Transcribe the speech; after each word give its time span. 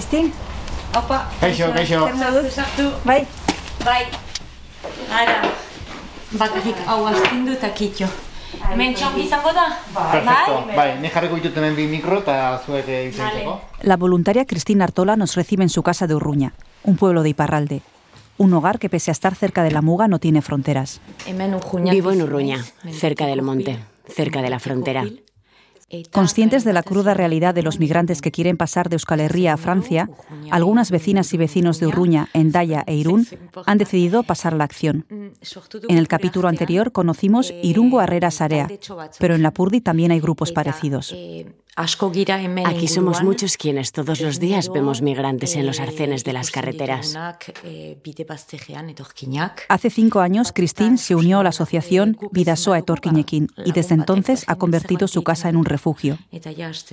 Kristin? 0.00 0.32
Opa. 0.96 1.28
Kaixo, 1.40 1.66
kaixo. 1.76 2.08
Bai. 3.04 3.26
Bai. 3.84 4.04
Ara. 5.12 5.42
Bakarrik 6.40 6.78
hau 6.88 7.04
astindu 7.10 7.52
eta 7.52 7.68
kitxo. 7.76 8.08
Hemen 8.70 8.94
txongi 8.96 9.26
izango 9.26 9.52
da? 9.52 9.66
Perfecto. 9.92 10.56
Bai, 10.72 10.86
ni 11.02 11.10
jarriko 11.12 11.36
ditut 11.36 11.60
hemen 11.60 11.76
bi 11.76 11.84
mikro 11.90 12.22
eta 12.22 12.38
zuek 12.64 12.88
izantzeko. 13.10 13.58
La 13.82 13.98
voluntaria 14.00 14.46
Cristina 14.46 14.88
Artola 14.88 15.16
nos 15.16 15.36
recibe 15.36 15.64
en 15.64 15.68
su 15.68 15.82
casa 15.82 16.06
de 16.06 16.14
Urruña, 16.14 16.54
un 16.82 16.96
pueblo 16.96 17.22
de 17.22 17.34
Iparralde. 17.36 17.82
Un 18.38 18.54
hogar 18.54 18.78
que 18.78 18.88
pese 18.88 19.10
a 19.10 19.12
estar 19.12 19.34
cerca 19.34 19.62
de 19.62 19.70
la 19.70 19.82
muga 19.82 20.08
no 20.08 20.18
tiene 20.18 20.40
fronteras. 20.40 21.02
Vivo 21.90 22.12
en 22.12 22.22
Urruña, 22.22 22.64
cerca 22.90 23.26
del 23.26 23.42
monte, 23.42 23.78
cerca 24.08 24.40
de 24.40 24.48
la 24.48 24.60
frontera. 24.60 25.04
Conscientes 26.12 26.64
de 26.64 26.72
la 26.72 26.82
cruda 26.82 27.14
realidad 27.14 27.54
de 27.54 27.62
los 27.62 27.80
migrantes 27.80 28.22
que 28.22 28.30
quieren 28.30 28.56
pasar 28.56 28.88
de 28.88 28.94
Euskal 28.94 29.20
Herria 29.20 29.54
a 29.54 29.56
Francia, 29.56 30.08
algunas 30.50 30.90
vecinas 30.90 31.32
y 31.34 31.36
vecinos 31.36 31.80
de 31.80 31.88
Urruña, 31.88 32.28
Endaya 32.32 32.84
e 32.86 32.94
Irún 32.94 33.26
han 33.66 33.78
decidido 33.78 34.22
pasar 34.22 34.54
a 34.54 34.56
la 34.56 34.64
acción. 34.64 35.06
En 35.88 35.98
el 35.98 36.06
capítulo 36.06 36.48
anterior 36.48 36.92
conocimos 36.92 37.52
Irungo 37.62 37.98
Arrera 37.98 38.30
Sarea, 38.30 38.68
pero 39.18 39.34
en 39.34 39.42
Lapurdi 39.42 39.80
también 39.80 40.12
hay 40.12 40.20
grupos 40.20 40.52
parecidos. 40.52 41.14
Aquí 41.76 42.88
somos 42.88 43.22
muchos 43.22 43.56
quienes 43.56 43.92
todos 43.92 44.20
los 44.20 44.38
días 44.38 44.70
vemos 44.70 45.02
migrantes 45.02 45.56
en 45.56 45.66
los 45.66 45.80
arcenes 45.80 46.24
de 46.24 46.32
las 46.32 46.50
carreteras. 46.50 47.16
Hace 49.68 49.90
cinco 49.90 50.20
años, 50.20 50.52
Christine 50.52 50.98
se 50.98 51.14
unió 51.14 51.40
a 51.40 51.42
la 51.42 51.48
asociación 51.50 52.18
Vidasoa 52.32 52.78
Etorquiñequín 52.78 53.48
y 53.64 53.72
desde 53.72 53.94
entonces 53.94 54.44
ha 54.46 54.56
convertido 54.56 55.08
su 55.08 55.22
casa 55.22 55.48
en 55.48 55.56
un 55.56 55.64
refugio. 55.64 55.79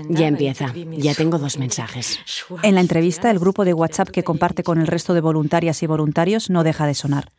Ya 0.09 0.28
empieza. 0.28 0.73
Ya 0.73 1.14
tengo 1.14 1.38
dos 1.38 1.58
mensajes. 1.58 2.20
En 2.64 2.75
la 2.75 2.81
entrevista, 2.81 3.30
el 3.30 3.39
grupo 3.39 3.66
de 3.66 3.73
WhatsApp 3.73 4.09
que 4.09 4.23
comparte 4.23 4.64
con 4.64 4.80
el 4.80 4.88
resto 4.88 5.14
de 5.14 5.22
voluntarias 5.22 5.84
y 5.84 5.88
voluntarios 5.88 6.50
no 6.50 6.64
deja 6.64 6.88
de 6.88 6.94
sonar. 6.94 7.31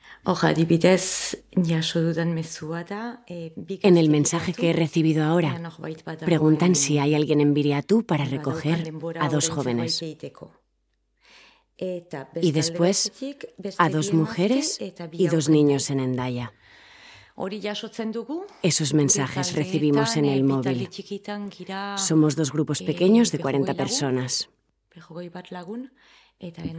En 3.83 3.97
el 3.97 4.11
mensaje 4.11 4.53
que 4.53 4.71
he 4.71 4.73
recibido 4.73 5.25
ahora, 5.25 5.73
preguntan 6.25 6.75
si 6.75 6.99
hay 6.99 7.15
alguien 7.15 7.41
en 7.41 7.55
Viriatú 7.55 8.05
para 8.05 8.25
recoger 8.25 8.93
a 9.21 9.29
dos 9.29 9.49
jóvenes. 9.49 10.03
Y 12.43 12.53
después 12.53 13.13
a 13.79 13.89
dos 13.89 14.13
mujeres 14.13 14.81
y 15.13 15.29
dos 15.29 15.49
niños 15.49 15.91
en 15.91 16.01
Endaya. 16.01 16.53
Esos 18.63 18.95
mensajes 18.95 19.55
recibimos 19.55 20.17
en 20.17 20.25
el 20.25 20.43
móvil. 20.45 20.89
Somos 21.97 22.35
dos 22.37 22.53
grupos 22.53 22.83
pequeños 22.83 23.31
de 23.31 23.39
40 23.39 23.75
personas. 23.75 24.49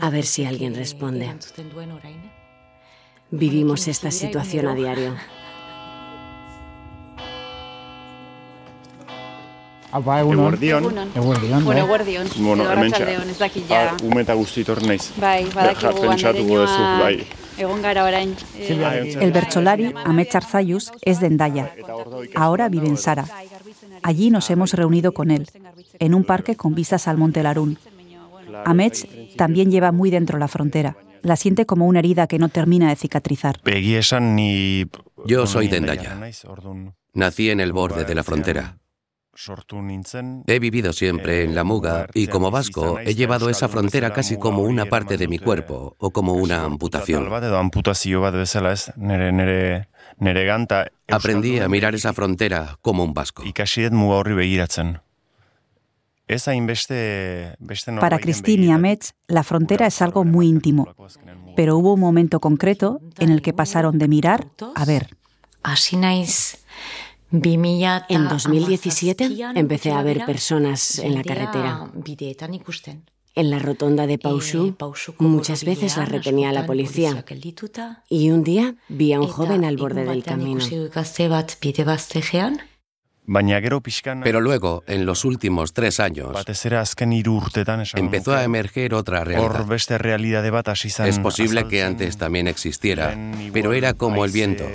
A 0.01 0.09
ver 0.09 0.25
si 0.25 0.45
alguien 0.45 0.75
responde. 0.75 1.33
Vivimos 3.31 3.87
esta 3.87 4.11
situación 4.11 4.67
a 4.67 4.75
diario. 4.75 5.15
Egunon. 9.93 10.53
Eguerdion. 10.53 10.83
Eguerdion, 11.15 11.65
Bueno, 11.65 11.81
bai. 11.81 11.87
guardion, 11.87 12.27
Bueno, 12.37 12.63
edo 12.63 12.73
hementxe. 12.73 13.03
arratsaldeon, 13.03 13.29
ez 13.29 13.39
dakit 13.39 13.67
ja. 13.67 13.89
Ah, 13.89 13.97
ume 14.03 14.21
eta 14.21 14.33
guzti 14.37 14.61
etorri 14.61 14.85
naiz. 14.85 15.09
Bai, 15.17 15.45
badakigu 15.49 16.01
pentsatuko 16.01 16.59
andereñoa 16.61 16.99
bai. 16.99 17.17
Egon 17.59 17.81
gara 17.81 18.03
orain. 18.03 18.35
Eh, 18.55 18.67
Silvia, 18.67 18.97
El 18.97 19.31
bercholari 19.31 19.93
Amets 20.05 20.35
Arzayus 20.35 20.91
es 21.01 21.19
de 21.19 21.27
Endaya. 21.27 21.73
Ahora 22.35 22.69
vive 22.69 22.87
en 22.87 22.97
Sara. 22.97 23.25
Allí 24.03 24.29
nos 24.29 24.49
hemos 24.49 24.73
reunido 24.73 25.13
con 25.13 25.31
él, 25.31 25.47
en 25.99 26.13
un 26.13 26.23
parque 26.23 26.55
con 26.55 26.75
vistas 26.75 27.07
al 27.07 27.17
Monte 27.17 27.43
Larún. 27.43 27.77
Amets 28.65 29.07
también 29.35 29.71
lleva 29.71 29.91
muy 29.91 30.09
dentro 30.09 30.39
la 30.39 30.47
frontera. 30.47 30.97
La 31.21 31.35
siente 31.35 31.65
como 31.65 31.85
una 31.85 31.99
herida 31.99 32.27
que 32.27 32.39
no 32.39 32.49
termina 32.49 32.89
de 32.89 32.95
cicatrizar. 32.95 33.59
Yo 35.25 35.47
soy 35.47 35.67
de 35.67 36.31
orduan 36.47 36.95
Nací 37.13 37.49
en 37.49 37.59
el 37.59 37.73
borde 37.73 38.05
de 38.05 38.15
la 38.15 38.23
frontera. 38.23 38.77
He 40.47 40.59
vivido 40.59 40.91
siempre 40.91 41.43
en 41.43 41.55
la 41.55 41.63
muga 41.63 42.07
y 42.13 42.27
como 42.27 42.51
vasco 42.51 42.99
he 42.99 43.15
llevado 43.15 43.49
esa 43.49 43.69
frontera 43.69 44.11
casi 44.11 44.37
como 44.37 44.63
una 44.63 44.85
parte 44.85 45.17
de 45.17 45.29
mi 45.29 45.39
cuerpo 45.39 45.95
o 45.97 46.11
como 46.11 46.33
una 46.33 46.63
amputación. 46.63 47.29
Aprendí 51.07 51.59
a 51.59 51.69
mirar 51.69 51.95
esa 51.95 52.13
frontera 52.13 52.77
como 52.81 53.03
un 53.03 53.13
vasco. 53.13 53.43
Para 57.99 58.19
Cristina 58.19 58.65
y 58.65 58.71
Amets, 58.71 59.15
la 59.27 59.43
frontera 59.43 59.87
es 59.87 60.01
algo 60.01 60.25
muy 60.25 60.47
íntimo, 60.47 60.93
pero 61.55 61.77
hubo 61.77 61.93
un 61.93 61.99
momento 62.01 62.39
concreto 62.41 62.99
en 63.17 63.29
el 63.29 63.41
que 63.41 63.53
pasaron 63.53 63.97
de 63.97 64.07
mirar 64.09 64.47
a 64.75 64.85
ver. 64.85 65.15
Hasi 65.63 65.97
naiz 65.97 66.57
2000 66.67 66.68
En 68.09 68.27
2017 68.27 69.29
empecé 69.55 69.91
a 69.91 70.01
ver 70.03 70.25
personas 70.25 70.99
en 70.99 71.13
la 71.15 71.23
carretera. 71.23 71.91
En 73.35 73.51
la 73.51 73.59
rotonda 73.59 74.07
de 74.07 74.17
Pausú, 74.17 74.67
Eh, 74.67 74.73
Pausuko 74.77 75.23
muchas 75.23 75.63
veces 75.63 75.95
la 75.97 76.05
retenía 76.05 76.51
la 76.51 76.65
policía. 76.65 77.23
Y 78.09 78.31
un 78.31 78.43
día 78.43 78.75
vi 78.89 79.13
a 79.13 79.19
un 79.21 79.27
joven 79.27 79.63
al 79.63 79.77
borde 79.77 80.05
del 80.05 80.23
camino. 80.23 80.59
Pero 84.23 84.41
luego, 84.41 84.83
en 84.87 85.05
los 85.05 85.23
últimos 85.23 85.73
tres 85.73 85.99
años, 85.99 86.29
empezó 87.95 88.33
a 88.33 88.43
emerger 88.43 88.93
otra 88.93 89.23
realidad. 89.23 89.65
Es 91.07 91.19
posible 91.19 91.67
que 91.67 91.83
antes 91.83 92.17
también 92.17 92.47
existiera, 92.47 93.15
pero 93.53 93.73
era 93.73 93.93
como 93.93 94.25
el 94.25 94.31
viento. 94.31 94.65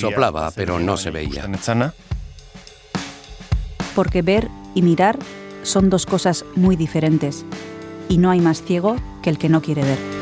Soplaba, 0.00 0.50
pero 0.52 0.78
no 0.78 0.96
se 0.96 1.10
veía. 1.10 1.48
Porque 3.94 4.22
ver 4.22 4.48
y 4.74 4.82
mirar 4.82 5.18
son 5.62 5.90
dos 5.90 6.06
cosas 6.06 6.44
muy 6.54 6.76
diferentes, 6.76 7.44
y 8.08 8.18
no 8.18 8.30
hay 8.30 8.40
más 8.40 8.62
ciego 8.62 8.96
que 9.22 9.30
el 9.30 9.38
que 9.38 9.48
no 9.48 9.60
quiere 9.60 9.82
ver. 9.82 10.15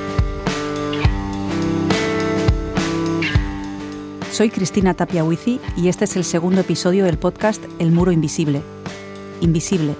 Soy 4.34 4.50
Cristina 4.50 4.94
Tapia 4.94 5.22
Huici 5.22 5.60
y 5.76 5.86
este 5.86 6.06
es 6.06 6.16
el 6.16 6.24
segundo 6.24 6.62
episodio 6.62 7.04
del 7.04 7.18
podcast 7.18 7.62
El 7.78 7.92
Muro 7.92 8.10
Invisible. 8.10 8.62
Invisible. 9.40 9.94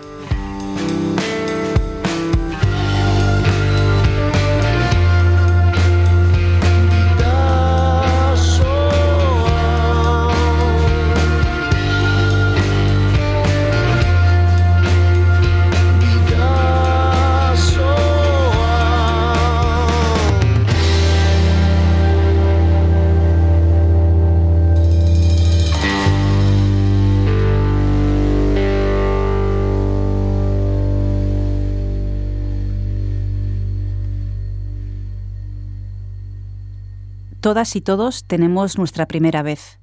Todas 37.45 37.77
y 37.77 37.83
todos 37.83 38.25
tenemos 38.25 38.79
nuestra 38.79 39.05
primera 39.05 39.43
vez. 39.43 39.79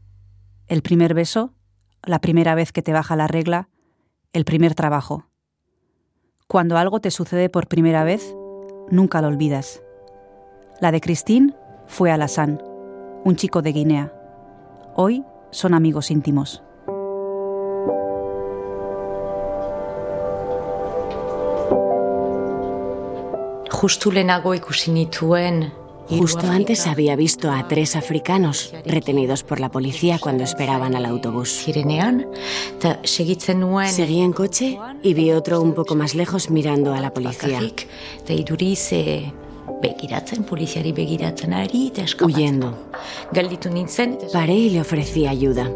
El 0.65 0.81
primer 0.81 1.13
beso, 1.13 1.53
la 2.01 2.17
primera 2.17 2.55
vez 2.55 2.71
que 2.71 2.81
te 2.81 2.91
baja 2.91 3.15
la 3.15 3.27
regla, 3.27 3.69
el 4.33 4.45
primer 4.45 4.73
trabajo. 4.73 5.27
Cuando 6.47 6.79
algo 6.79 7.01
te 7.01 7.11
sucede 7.11 7.49
por 7.49 7.67
primera 7.67 8.03
vez, 8.03 8.35
nunca 8.89 9.21
lo 9.21 9.27
olvidas. 9.27 9.83
La 10.79 10.91
de 10.91 11.01
Christine 11.01 11.53
fue 11.85 12.09
Alassane, 12.09 12.57
un 13.25 13.35
chico 13.35 13.61
de 13.61 13.73
Guinea. 13.73 14.11
Hoy 14.95 15.23
son 15.51 15.75
amigos 15.75 16.09
íntimos. 16.09 16.63
justu 23.69 24.11
lehenago 24.11 24.53
ikusi 24.53 24.91
nituen 24.91 25.80
Justo 26.17 26.47
antes 26.47 26.87
había 26.87 27.15
visto 27.15 27.51
a 27.51 27.67
tres 27.67 27.95
africanos 27.95 28.73
retenidos 28.85 29.43
por 29.43 29.59
la 29.59 29.69
policía 29.69 30.19
cuando 30.19 30.43
esperaban 30.43 30.95
al 30.95 31.05
autobús. 31.05 31.65
Seguí 33.87 34.21
en 34.21 34.33
coche 34.33 34.77
y 35.03 35.13
vi 35.13 35.31
otro 35.31 35.61
un 35.61 35.73
poco 35.73 35.95
más 35.95 36.13
lejos 36.15 36.49
mirando 36.49 36.93
a 36.93 36.99
la 36.99 37.13
policía, 37.13 37.59
huyendo. 42.21 42.77
Paré 44.33 44.53
y 44.53 44.69
le 44.69 44.81
ofrecí 44.81 45.27
ayuda. 45.27 45.71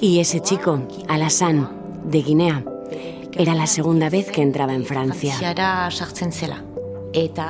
Y 0.00 0.20
ese 0.20 0.40
chico, 0.40 0.80
Alazan, 1.08 1.77
de 2.08 2.22
Guinea, 2.22 2.64
era 3.32 3.54
la 3.54 3.66
segunda 3.66 4.08
vez 4.10 4.30
que 4.30 4.42
entraba 4.42 4.74
en 4.74 4.84
Francia. 4.84 5.34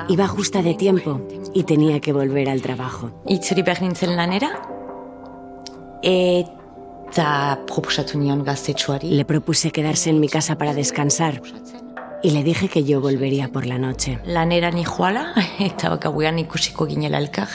Iba 0.08 0.28
justa 0.28 0.62
de 0.62 0.74
tiempo 0.74 1.20
y 1.54 1.62
tenía 1.64 2.00
que 2.00 2.12
volver 2.12 2.48
al 2.48 2.62
trabajo. 2.62 3.10
Le 9.02 9.24
propuse 9.24 9.70
quedarse 9.70 10.10
en 10.10 10.20
mi 10.20 10.28
casa 10.28 10.58
para 10.58 10.74
descansar 10.74 11.42
y 12.22 12.30
le 12.30 12.42
dije 12.42 12.68
que 12.68 12.84
yo 12.84 13.00
volvería 13.00 13.48
por 13.48 13.66
la 13.66 13.78
noche. 13.78 14.18
Lanera 14.26 14.70
ni 14.70 14.84
joala, 14.84 15.34
eta 15.58 15.96
gauean 15.96 16.38
ikusiko 16.38 16.86
ginela 16.86 17.18
elkar, 17.18 17.48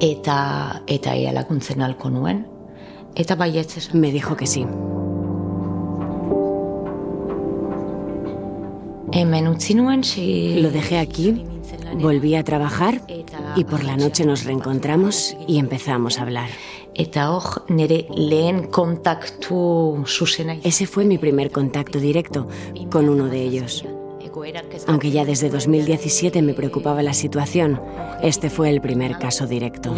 eta, 0.00 0.82
eta 0.86 1.16
ea 1.16 1.32
laguntzen 1.32 1.82
alko 1.82 2.10
nuen. 2.10 2.46
Eta 3.14 3.34
baietz. 3.34 3.94
Me 3.94 4.12
dijo 4.12 4.36
que 4.36 4.46
sí. 4.46 4.66
Lo 10.60 10.70
dejé 10.70 10.98
aquí, 10.98 11.44
volví 11.94 12.34
a 12.34 12.44
trabajar 12.44 13.00
y 13.56 13.64
por 13.64 13.82
la 13.82 13.96
noche 13.96 14.24
nos 14.26 14.44
reencontramos 14.44 15.36
y 15.46 15.58
empezamos 15.58 16.18
a 16.18 16.22
hablar. 16.22 16.50
Ese 20.64 20.86
fue 20.86 21.04
mi 21.04 21.18
primer 21.18 21.50
contacto 21.50 21.98
directo 21.98 22.46
con 22.90 23.08
uno 23.08 23.28
de 23.28 23.42
ellos. 23.42 23.84
Aunque 24.86 25.10
ya 25.10 25.24
desde 25.24 25.48
2017 25.48 26.42
me 26.42 26.52
preocupaba 26.52 27.02
la 27.02 27.14
situación, 27.14 27.80
este 28.22 28.50
fue 28.50 28.68
el 28.70 28.80
primer 28.80 29.18
caso 29.18 29.46
directo. 29.46 29.94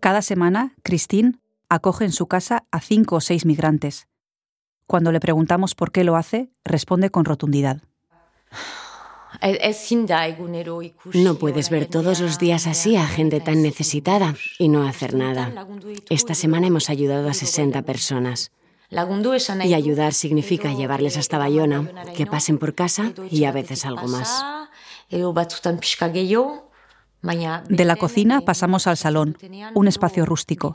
Cada 0.00 0.22
semana, 0.22 0.74
Christine 0.82 1.40
acoge 1.68 2.04
en 2.04 2.12
su 2.12 2.26
casa 2.26 2.64
a 2.70 2.80
cinco 2.80 3.16
o 3.16 3.20
seis 3.20 3.44
migrantes. 3.44 4.06
Cuando 4.86 5.12
le 5.12 5.20
preguntamos 5.20 5.74
por 5.74 5.92
qué 5.92 6.04
lo 6.04 6.16
hace, 6.16 6.50
responde 6.64 7.10
con 7.10 7.24
rotundidad. 7.24 7.82
No 11.12 11.34
puedes 11.34 11.68
ver 11.68 11.86
todos 11.86 12.18
los 12.20 12.38
días 12.38 12.66
así 12.66 12.96
a 12.96 13.06
gente 13.06 13.40
tan 13.40 13.62
necesitada 13.62 14.34
y 14.58 14.68
no 14.68 14.88
hacer 14.88 15.14
nada. 15.14 15.66
Esta 16.08 16.34
semana 16.34 16.66
hemos 16.68 16.88
ayudado 16.88 17.28
a 17.28 17.34
60 17.34 17.82
personas. 17.82 18.50
Y 19.66 19.74
ayudar 19.74 20.14
significa 20.14 20.72
llevarles 20.72 21.18
hasta 21.18 21.36
Bayona, 21.38 21.92
que 22.16 22.26
pasen 22.26 22.58
por 22.58 22.74
casa 22.74 23.12
y 23.30 23.44
a 23.44 23.52
veces 23.52 23.84
algo 23.84 24.08
más. 24.08 24.42
De 27.68 27.84
la 27.84 27.96
cocina 27.96 28.40
pasamos 28.42 28.86
al 28.86 28.96
salón, 28.96 29.36
un 29.74 29.88
espacio 29.88 30.24
rústico. 30.24 30.72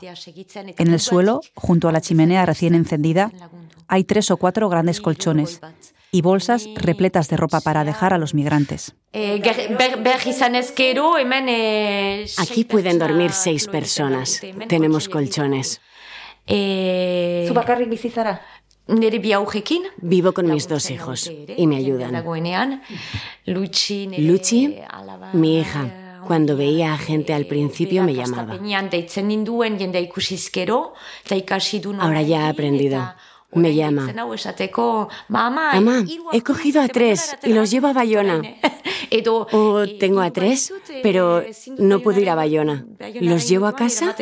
En 0.78 0.92
el 0.92 1.00
suelo, 1.00 1.40
junto 1.54 1.88
a 1.88 1.92
la 1.92 2.00
chimenea 2.00 2.44
recién 2.44 2.74
encendida, 2.74 3.32
hay 3.88 4.04
tres 4.04 4.30
o 4.30 4.36
cuatro 4.36 4.68
grandes 4.68 5.00
colchones 5.00 5.60
y 6.10 6.22
bolsas 6.22 6.68
repletas 6.76 7.28
de 7.28 7.36
ropa 7.36 7.60
para 7.60 7.82
dejar 7.82 8.12
a 8.14 8.18
los 8.18 8.34
migrantes. 8.34 8.94
Aquí 12.38 12.64
pueden 12.64 12.98
dormir 12.98 13.32
seis 13.32 13.66
personas. 13.66 14.40
Tenemos 14.68 15.08
colchones. 15.08 15.80
Vivo 20.02 20.32
con 20.34 20.50
mis 20.50 20.68
dos 20.68 20.90
hijos 20.90 21.32
y 21.56 21.66
me 21.66 21.76
ayudan. 21.76 22.22
Luchi, 23.46 24.06
mi 25.32 25.58
hija, 25.58 26.03
cuando 26.26 26.56
veía 26.56 26.94
a 26.94 26.98
gente 26.98 27.32
al 27.32 27.46
principio 27.46 28.02
me 28.02 28.14
llamaba. 28.14 28.58
Ahora 32.00 32.22
ya 32.22 32.46
ha 32.46 32.48
aprendido. 32.48 33.14
Me 33.52 33.72
llama. 33.72 34.12
Mamá, 35.28 36.04
he 36.32 36.42
cogido 36.42 36.82
a 36.82 36.88
tres 36.88 37.36
y 37.44 37.52
los 37.52 37.70
llevo 37.70 37.86
a 37.86 37.92
Bayona. 37.92 38.42
O 39.52 39.84
tengo 40.00 40.20
a 40.22 40.32
tres, 40.32 40.72
pero 41.02 41.44
no 41.78 42.00
puedo 42.00 42.18
ir 42.20 42.30
a 42.30 42.34
Bayona. 42.34 42.84
¿Los 43.20 43.48
llevo 43.48 43.66
a 43.66 43.76
casa? 43.76 44.16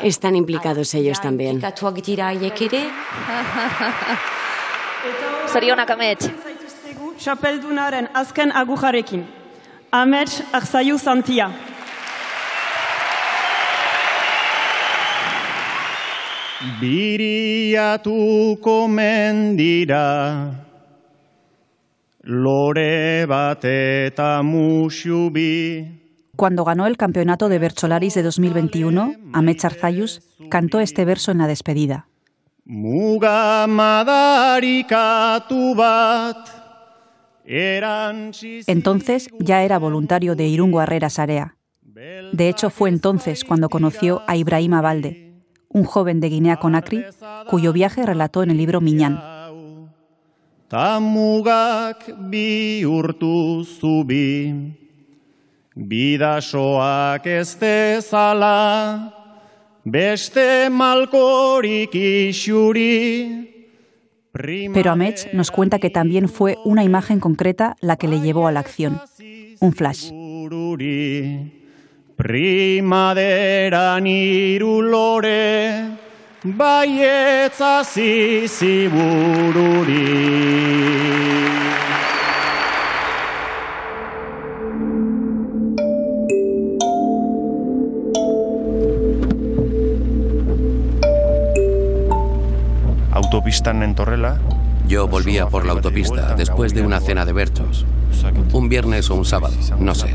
Están 0.00 0.34
implicados 0.34 0.94
ellos 0.94 1.20
también. 1.20 1.62
Zorionak 5.46 5.90
amets. 5.90 6.30
Chapeldunaren 7.18 8.08
azken 8.14 8.50
agujarekin. 8.50 9.43
Amets 9.94 10.42
Arzaiu 10.50 10.98
Santia. 10.98 11.54
Biriatuko 16.80 18.74
mendira 18.88 20.50
Lore 22.24 23.24
bat 23.30 23.64
eta 23.64 24.42
musubi 24.42 25.86
Cuando 26.34 26.64
ganó 26.64 26.88
el 26.88 26.96
campeonato 26.96 27.48
de 27.48 27.60
Bercholaris 27.60 28.14
de 28.14 28.24
2021, 28.24 29.14
Amets 29.32 29.64
Arzayus 29.64 30.22
cantó 30.50 30.80
este 30.80 31.04
verso 31.04 31.30
en 31.30 31.38
la 31.38 31.46
despedida. 31.46 32.08
Muga 32.64 33.68
madarikatu 33.68 34.16
bat 35.76 36.63
Entonces 37.46 39.28
ya 39.38 39.62
era 39.62 39.78
voluntario 39.78 40.34
de 40.34 40.46
Irungo 40.46 40.80
Herrera 40.80 41.10
Sarea. 41.10 41.56
De 42.32 42.48
hecho, 42.48 42.70
fue 42.70 42.88
entonces 42.88 43.44
cuando 43.44 43.68
conoció 43.68 44.22
a 44.26 44.36
Ibrahim 44.36 44.74
Abalde, 44.74 45.34
un 45.68 45.84
joven 45.84 46.20
de 46.20 46.28
Guinea 46.28 46.56
Conakry, 46.56 47.04
cuyo 47.48 47.72
viaje 47.72 48.04
relató 48.04 48.42
en 48.42 48.50
el 48.50 48.56
libro 48.56 48.80
Miñán. 48.80 49.20
Tamugak 50.68 52.10
bihurtu 52.30 53.64
zubi, 53.64 54.74
bidasoak 55.76 57.26
ez 57.26 57.60
dezala, 57.60 59.14
beste 59.84 60.70
malkorik 60.70 61.94
isuri, 61.94 63.53
Pero 64.34 64.90
Amets 64.90 65.28
nos 65.32 65.50
cuenta 65.52 65.78
que 65.78 65.90
también 65.90 66.28
fue 66.28 66.58
una 66.64 66.82
imagen 66.82 67.20
concreta 67.20 67.76
la 67.80 67.96
que 67.96 68.08
le 68.08 68.20
llevó 68.20 68.48
a 68.48 68.52
la 68.52 68.60
acción, 68.60 69.00
un 69.60 69.72
flash. 69.72 70.10
Primavera 72.16 74.00
niru 74.00 74.82
lore, 74.82 75.84
baietza 76.42 77.84
zizibururi. 77.84 78.64
Autopistan 93.34 93.82
entorrela. 93.82 94.38
Yo 94.86 95.08
volvía 95.08 95.48
por 95.48 95.66
la 95.66 95.72
autopista 95.72 96.36
después 96.36 96.72
de 96.72 96.82
una 96.82 97.00
cena 97.00 97.24
de 97.24 97.32
berchos. 97.32 97.84
Un 98.52 98.68
viernes 98.68 99.10
o 99.10 99.16
un 99.16 99.24
sábado, 99.24 99.56
no 99.76 99.92
sé. 99.92 100.14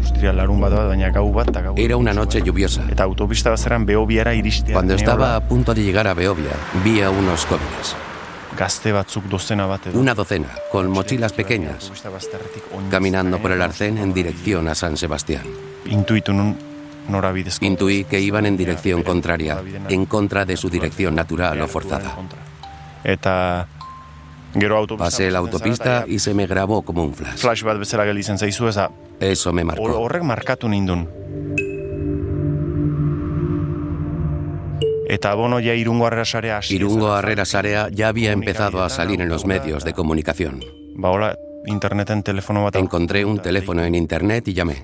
Era 1.76 1.98
una 1.98 2.14
noche 2.14 2.42
lluviosa. 2.42 2.82
Cuando 4.72 4.94
estaba 4.94 5.36
a 5.36 5.42
punto 5.42 5.74
de 5.74 5.84
llegar 5.84 6.08
a 6.08 6.14
Beovia, 6.14 6.54
vi 6.82 7.02
a 7.02 7.10
unos 7.10 7.44
jóvenes. 7.44 7.94
Una 9.96 10.14
docena, 10.14 10.48
con 10.72 10.90
mochilas 10.90 11.34
pequeñas, 11.34 11.92
caminando 12.90 13.38
por 13.40 13.52
el 13.52 13.62
arcén 13.62 13.98
en 13.98 14.14
dirección 14.14 14.70
a 14.70 14.76
San 14.76 14.96
Sebastián. 14.96 15.44
Intuí 17.60 18.06
que 18.06 18.22
iban 18.22 18.46
en 18.46 18.56
dirección 18.56 19.04
contraria, 19.04 19.62
en 19.90 20.06
contra 20.06 20.46
de 20.46 20.56
su 20.56 20.70
dirección 20.70 21.16
natural 21.16 21.60
o 21.60 21.68
forzada. 21.68 22.16
Eta 23.04 23.68
gero 24.54 24.78
autopista 24.78 25.06
Pasé 25.06 25.32
la 25.32 25.40
autopista 25.40 26.06
y 26.08 26.20
se 26.20 26.34
me 26.34 26.48
grabó 26.48 26.82
como 26.82 27.04
un 27.04 27.14
flash. 27.14 27.38
Flash 27.38 27.64
bat 27.64 27.78
bezala 27.78 28.06
gelditzen 28.06 28.38
zaizu 28.38 28.68
eza. 28.68 28.90
Eso 29.20 29.54
me 29.54 29.64
marcó. 29.64 29.84
Horrek 29.84 30.24
markatu 30.24 30.70
nindun. 30.70 31.08
Eta 35.10 35.34
bono 35.34 35.60
ya 35.60 35.74
Irungo 35.74 36.06
Arrera 36.06 36.26
Sarea. 36.26 36.60
Irungo 36.70 37.12
Arrera 37.12 37.44
Sarea 37.44 37.90
ya 37.92 38.10
había 38.10 38.32
empezado 38.32 38.84
a 38.84 38.90
salir 38.90 39.22
en 39.22 39.30
los 39.30 39.46
medios 39.46 39.84
de 39.84 39.94
comunicación. 39.94 40.64
Ba 40.96 41.10
hola, 41.10 41.36
interneten 41.66 42.24
telefono 42.24 42.64
bat. 42.64 42.76
Encontré 42.76 43.26
un 43.26 43.40
teléfono 43.40 43.84
en 43.84 43.96
internet 43.96 44.48
y 44.48 44.54
llamé. 44.54 44.84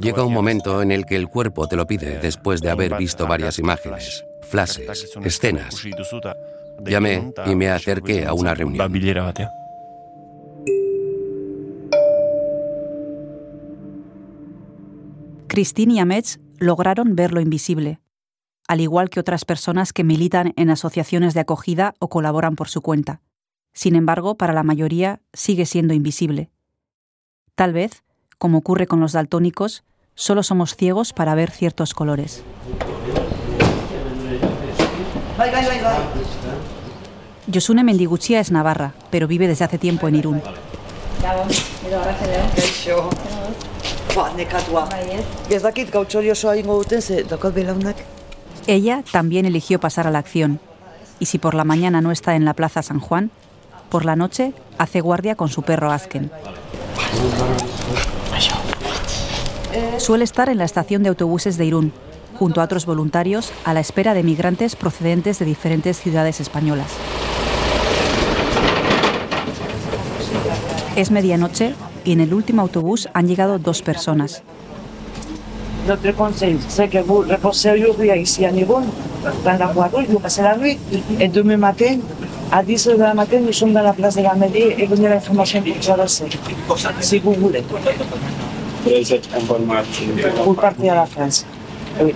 Llega 0.00 0.24
un 0.24 0.32
momento 0.32 0.82
en 0.82 0.90
el 0.90 1.04
que 1.04 1.16
el 1.16 1.28
cuerpo 1.28 1.66
te 1.68 1.76
lo 1.76 1.86
pide 1.86 2.18
después 2.18 2.60
de 2.60 2.70
haber 2.70 2.96
visto 2.96 3.26
varias 3.26 3.58
imágenes, 3.58 4.24
flashes, 4.50 5.16
escenas. 5.24 5.82
Llamé 6.84 7.32
y 7.46 7.54
me 7.54 7.70
acerqué 7.70 8.26
a 8.26 8.34
una 8.34 8.54
reunión. 8.54 8.92
Christine 15.48 15.94
y 15.94 15.98
Amets 15.98 16.38
lograron 16.58 17.16
ver 17.16 17.32
lo 17.32 17.40
invisible, 17.40 18.00
al 18.68 18.80
igual 18.80 19.08
que 19.10 19.18
otras 19.18 19.44
personas 19.44 19.92
que 19.92 20.04
militan 20.04 20.52
en 20.56 20.70
asociaciones 20.70 21.34
de 21.34 21.40
acogida 21.40 21.94
o 21.98 22.08
colaboran 22.08 22.54
por 22.54 22.68
su 22.68 22.80
cuenta. 22.82 23.22
Sin 23.72 23.94
embargo, 23.96 24.36
para 24.36 24.52
la 24.52 24.62
mayoría 24.62 25.20
sigue 25.32 25.66
siendo 25.66 25.94
invisible. 25.94 26.50
Tal 27.54 27.72
vez, 27.72 28.02
como 28.38 28.58
ocurre 28.58 28.86
con 28.86 29.00
los 29.00 29.12
daltónicos, 29.12 29.84
solo 30.14 30.42
somos 30.42 30.76
ciegos 30.76 31.12
para 31.12 31.34
ver 31.34 31.50
ciertos 31.50 31.94
colores. 31.94 32.42
Josune 37.52 37.84
Mendiguchia 37.84 38.40
es 38.40 38.50
navarra, 38.50 38.94
pero 39.10 39.26
vive 39.26 39.48
desde 39.48 39.64
hace 39.64 39.78
tiempo 39.78 40.08
en 40.08 40.16
Irún. 40.16 40.42
Ella 48.66 49.02
también 49.10 49.46
eligió 49.46 49.80
pasar 49.80 50.06
a 50.06 50.10
la 50.10 50.18
acción, 50.18 50.60
y 51.18 51.26
si 51.26 51.38
por 51.38 51.54
la 51.54 51.64
mañana 51.64 52.00
no 52.00 52.10
está 52.10 52.36
en 52.36 52.44
la 52.44 52.54
Plaza 52.54 52.82
San 52.82 53.00
Juan, 53.00 53.30
por 53.88 54.04
la 54.04 54.16
noche 54.16 54.52
hace 54.78 55.00
guardia 55.00 55.34
con 55.34 55.48
su 55.48 55.62
perro 55.62 55.90
Asken. 55.90 56.30
Suele 59.98 60.24
estar 60.24 60.48
en 60.48 60.58
la 60.58 60.64
estación 60.64 61.02
de 61.02 61.08
autobuses 61.08 61.58
de 61.58 61.64
Irún, 61.66 61.92
junto 62.38 62.60
a 62.60 62.64
otros 62.64 62.86
voluntarios, 62.86 63.52
a 63.64 63.74
la 63.74 63.80
espera 63.80 64.14
de 64.14 64.22
migrantes 64.22 64.76
procedentes 64.76 65.38
de 65.38 65.44
diferentes 65.44 65.98
ciudades 65.98 66.40
españolas. 66.40 66.88
Es 70.96 71.10
medianoche 71.10 71.74
y 72.04 72.12
en 72.12 72.20
el 72.20 72.34
último 72.34 72.62
autobús 72.62 73.08
han 73.12 73.28
llegado 73.28 73.58
dos 73.58 73.82
personas. 73.82 74.42
Nivon, 82.50 82.96
dans 82.96 83.04
la 83.04 83.14
la 83.14 83.20
à 83.20 83.22
10 83.42 83.62
h 83.62 83.66
de 83.68 83.74
la 83.74 83.82
la 83.82 83.92
place 83.92 84.16
de 84.16 84.22
la 84.22 84.34
mairie 84.34 84.74
et 84.78 84.86
vous 84.86 84.94
avez 84.94 85.08
l'information 85.10 85.62
pour 85.62 85.78
traverser, 85.80 86.24
si 87.00 87.18
vous 87.18 87.32
voulez. 87.34 87.62
Pour 90.44 90.56
partir 90.56 90.92
à 90.92 90.96
la 90.96 91.06
France. 91.06 91.44
Oui. 92.00 92.14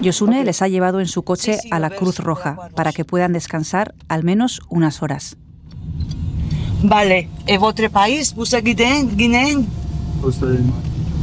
Yosune 0.00 0.44
les 0.44 0.62
ha 0.62 0.68
llevado 0.68 1.00
en 1.00 1.06
su 1.06 1.22
coche 1.22 1.58
a 1.70 1.78
la 1.78 1.90
Cruz 1.90 2.18
Roja 2.18 2.56
para 2.74 2.92
que 2.92 3.04
puedan 3.04 3.32
descansar 3.32 3.94
al 4.08 4.24
menos 4.24 4.60
unas 4.70 5.02
horas. 5.02 5.36
Vale. 6.82 7.28
Pays, 7.92 8.32
vous 8.36 8.54
êtes 8.54 8.64
guinéen, 8.64 9.08
guinéen 9.16 9.66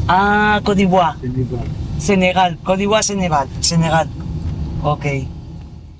Ah, 0.07 0.59
Côte 0.63 0.77
d'Ivoire. 0.77 1.15
Senegal. 1.99 2.57
Côte 2.63 2.77
d'Ivoire, 2.77 3.03
Senegal. 3.03 3.47
Senegal. 3.61 4.07
Ok. 4.83 5.05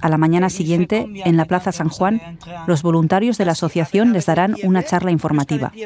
A 0.04 0.10
la 0.10 0.18
mañana 0.18 0.50
siguiente, 0.50 1.08
en 1.24 1.38
la 1.38 1.46
Plaza 1.46 1.72
San 1.72 1.88
Juan, 1.88 2.38
los 2.68 2.82
voluntarios 2.82 3.38
de 3.38 3.46
la 3.46 3.54
asociación 3.54 4.12
les 4.12 4.26
darán 4.26 4.58
una 4.64 4.84
charla 4.84 5.12
informativa. 5.12 5.72
Y 5.74 5.86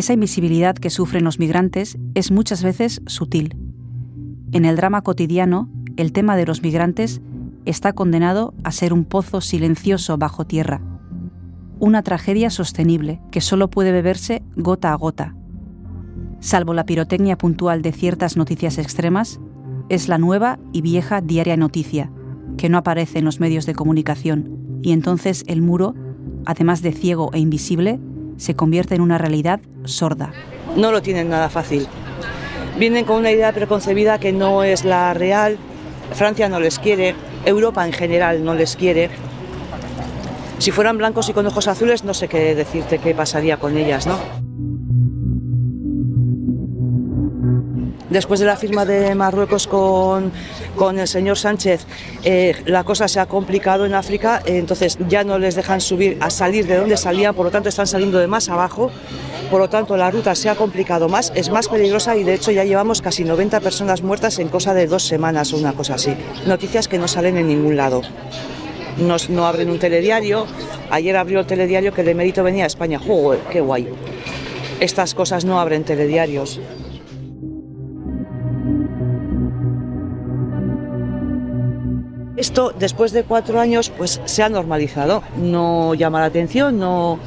Esa 0.00 0.14
invisibilidad 0.14 0.76
que 0.76 0.88
sufren 0.88 1.24
los 1.24 1.38
migrantes 1.38 1.98
es 2.14 2.30
muchas 2.30 2.62
veces 2.62 3.02
sutil. 3.04 3.54
En 4.50 4.64
el 4.64 4.74
drama 4.74 5.02
cotidiano, 5.02 5.68
el 5.98 6.12
tema 6.12 6.36
de 6.36 6.46
los 6.46 6.62
migrantes 6.62 7.20
está 7.66 7.92
condenado 7.92 8.54
a 8.64 8.72
ser 8.72 8.94
un 8.94 9.04
pozo 9.04 9.42
silencioso 9.42 10.16
bajo 10.16 10.46
tierra, 10.46 10.80
una 11.80 12.02
tragedia 12.02 12.48
sostenible 12.48 13.20
que 13.30 13.42
solo 13.42 13.68
puede 13.68 13.92
beberse 13.92 14.42
gota 14.56 14.94
a 14.94 14.94
gota. 14.94 15.36
Salvo 16.38 16.72
la 16.72 16.86
pirotecnia 16.86 17.36
puntual 17.36 17.82
de 17.82 17.92
ciertas 17.92 18.38
noticias 18.38 18.78
extremas, 18.78 19.38
es 19.90 20.08
la 20.08 20.16
nueva 20.16 20.58
y 20.72 20.80
vieja 20.80 21.20
diaria 21.20 21.58
noticia, 21.58 22.10
que 22.56 22.70
no 22.70 22.78
aparece 22.78 23.18
en 23.18 23.26
los 23.26 23.38
medios 23.38 23.66
de 23.66 23.74
comunicación, 23.74 24.80
y 24.80 24.92
entonces 24.92 25.44
el 25.46 25.60
muro, 25.60 25.94
además 26.46 26.80
de 26.80 26.92
ciego 26.92 27.28
e 27.34 27.38
invisible, 27.38 28.00
se 28.40 28.56
convierte 28.56 28.94
en 28.94 29.02
una 29.02 29.18
realidad 29.18 29.60
sorda. 29.84 30.32
No 30.74 30.92
lo 30.92 31.02
tienen 31.02 31.28
nada 31.28 31.50
fácil. 31.50 31.86
Vienen 32.78 33.04
con 33.04 33.18
una 33.18 33.30
idea 33.30 33.52
preconcebida 33.52 34.18
que 34.18 34.32
no 34.32 34.64
es 34.64 34.84
la 34.84 35.12
real. 35.12 35.58
Francia 36.14 36.48
no 36.48 36.58
les 36.58 36.78
quiere, 36.78 37.14
Europa 37.44 37.86
en 37.86 37.92
general 37.92 38.42
no 38.42 38.54
les 38.54 38.76
quiere. 38.76 39.10
Si 40.58 40.70
fueran 40.70 40.96
blancos 40.96 41.28
y 41.28 41.32
con 41.34 41.46
ojos 41.46 41.68
azules, 41.68 42.02
no 42.02 42.14
sé 42.14 42.28
qué 42.28 42.54
decirte 42.54 42.98
qué 42.98 43.14
pasaría 43.14 43.58
con 43.58 43.76
ellas, 43.76 44.06
¿no? 44.06 44.39
Después 48.10 48.40
de 48.40 48.46
la 48.46 48.56
firma 48.56 48.84
de 48.84 49.14
Marruecos 49.14 49.68
con, 49.68 50.32
con 50.74 50.98
el 50.98 51.06
señor 51.06 51.38
Sánchez, 51.38 51.86
eh, 52.24 52.56
la 52.66 52.82
cosa 52.82 53.06
se 53.06 53.20
ha 53.20 53.26
complicado 53.26 53.86
en 53.86 53.94
África, 53.94 54.42
eh, 54.44 54.58
entonces 54.58 54.98
ya 55.08 55.22
no 55.22 55.38
les 55.38 55.54
dejan 55.54 55.80
subir 55.80 56.18
a 56.20 56.28
salir 56.28 56.66
de 56.66 56.76
donde 56.76 56.96
salían, 56.96 57.36
por 57.36 57.44
lo 57.44 57.52
tanto 57.52 57.68
están 57.68 57.86
saliendo 57.86 58.18
de 58.18 58.26
más 58.26 58.48
abajo, 58.48 58.90
por 59.48 59.60
lo 59.60 59.68
tanto 59.68 59.96
la 59.96 60.10
ruta 60.10 60.34
se 60.34 60.48
ha 60.48 60.56
complicado 60.56 61.08
más, 61.08 61.32
es 61.36 61.50
más 61.50 61.68
peligrosa 61.68 62.16
y 62.16 62.24
de 62.24 62.34
hecho 62.34 62.50
ya 62.50 62.64
llevamos 62.64 63.00
casi 63.00 63.22
90 63.22 63.60
personas 63.60 64.02
muertas 64.02 64.40
en 64.40 64.48
cosa 64.48 64.74
de 64.74 64.88
dos 64.88 65.04
semanas 65.04 65.52
o 65.52 65.58
una 65.58 65.74
cosa 65.74 65.94
así. 65.94 66.12
Noticias 66.46 66.88
que 66.88 66.98
no 66.98 67.06
salen 67.06 67.36
en 67.36 67.46
ningún 67.46 67.76
lado. 67.76 68.02
No, 68.98 69.16
no 69.28 69.46
abren 69.46 69.70
un 69.70 69.78
telediario, 69.78 70.46
ayer 70.90 71.16
abrió 71.16 71.38
el 71.38 71.46
telediario 71.46 71.94
que 71.94 72.02
de 72.02 72.16
mérito 72.16 72.42
venía 72.42 72.64
a 72.64 72.66
España, 72.66 72.98
¡Joder, 72.98 73.38
qué 73.52 73.60
guay! 73.60 73.88
Estas 74.80 75.14
cosas 75.14 75.44
no 75.44 75.60
abren 75.60 75.84
telediarios. 75.84 76.58
Después 82.68 83.12
de 83.12 83.24
cuatro 83.24 83.58
años, 83.58 83.90
pues 83.96 84.20
se 84.24 84.42
ha 84.42 84.48
normalizado. 84.48 85.22
No 85.36 85.94
llama 85.94 86.20
la 86.20 86.26
atención, 86.26 86.78
no. 86.78 87.18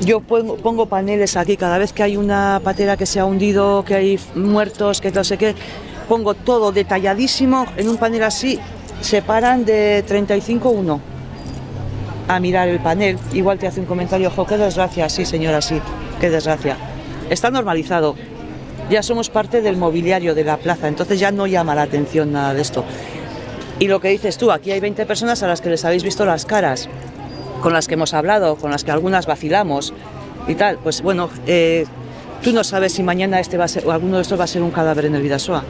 Yo 0.00 0.20
pongo, 0.20 0.56
pongo 0.56 0.86
paneles 0.86 1.36
aquí 1.36 1.56
cada 1.56 1.78
vez 1.78 1.92
que 1.92 2.02
hay 2.02 2.16
una 2.16 2.60
patera 2.62 2.96
que 2.96 3.06
se 3.06 3.20
ha 3.20 3.24
hundido, 3.24 3.84
que 3.84 3.94
hay 3.94 4.20
muertos, 4.34 5.00
que 5.00 5.10
no 5.10 5.24
sé 5.24 5.38
qué. 5.38 5.54
Pongo 6.08 6.34
todo 6.34 6.72
detalladísimo 6.72 7.66
en 7.76 7.88
un 7.88 7.96
panel 7.96 8.24
así. 8.24 8.58
Se 9.00 9.22
paran 9.22 9.64
de 9.64 10.04
35 10.06 10.68
uno 10.68 11.00
a 12.28 12.40
mirar 12.40 12.68
el 12.68 12.80
panel. 12.80 13.18
Igual 13.32 13.58
te 13.58 13.66
hace 13.66 13.80
un 13.80 13.86
comentario, 13.86 14.28
ojo, 14.28 14.46
qué 14.46 14.56
desgracia, 14.56 15.08
sí 15.08 15.24
señora, 15.24 15.60
sí, 15.60 15.80
qué 16.20 16.30
desgracia. 16.30 16.76
Está 17.30 17.50
normalizado. 17.50 18.14
Ya 18.90 19.02
somos 19.02 19.30
parte 19.30 19.62
del 19.62 19.76
mobiliario 19.76 20.34
de 20.34 20.44
la 20.44 20.56
plaza, 20.56 20.88
entonces 20.88 21.18
ya 21.18 21.30
no 21.30 21.46
llama 21.46 21.74
la 21.74 21.82
atención 21.82 22.32
nada 22.32 22.52
de 22.52 22.62
esto. 22.62 22.84
Y 23.82 23.88
lo 23.88 24.00
que 24.00 24.10
dices 24.10 24.38
tú, 24.38 24.52
aquí 24.52 24.70
hay 24.70 24.78
20 24.78 25.06
personas 25.06 25.42
a 25.42 25.48
las 25.48 25.60
que 25.60 25.68
les 25.68 25.84
habéis 25.84 26.04
visto 26.04 26.24
las 26.24 26.46
caras, 26.46 26.88
con 27.62 27.72
las 27.72 27.88
que 27.88 27.94
hemos 27.94 28.14
hablado, 28.14 28.54
con 28.54 28.70
las 28.70 28.84
que 28.84 28.92
algunas 28.92 29.26
vacilamos 29.26 29.92
y 30.46 30.54
tal. 30.54 30.78
Pues 30.78 31.02
bueno, 31.02 31.28
eh, 31.48 31.84
tú 32.44 32.52
no 32.52 32.62
sabes 32.62 32.92
si 32.92 33.02
mañana 33.02 33.40
este 33.40 33.58
va 33.58 33.64
a 33.64 33.68
ser, 33.68 33.84
o 33.84 33.90
alguno 33.90 34.18
de 34.18 34.22
estos 34.22 34.38
va 34.38 34.44
a 34.44 34.46
ser 34.46 34.62
un 34.62 34.70
cadáver 34.70 35.06
en 35.06 35.16
el 35.16 35.22
Vidasoa. 35.22 35.64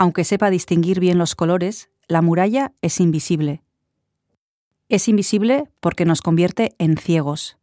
Aunque 0.00 0.24
sepa 0.24 0.50
distinguir 0.50 0.98
bien 0.98 1.18
los 1.18 1.36
colores, 1.36 1.90
la 2.08 2.22
muralla 2.22 2.72
es 2.82 2.98
invisible. 2.98 3.62
Es 4.88 5.08
invisible 5.08 5.64
porque 5.80 6.04
nos 6.04 6.20
convierte 6.20 6.74
en 6.78 6.96
ciegos. 6.96 7.56